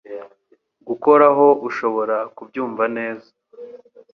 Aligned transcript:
Gukoraho 0.87 1.47
ushobora 1.67 2.17
kubyumva 2.35 2.83
neza 2.97 3.29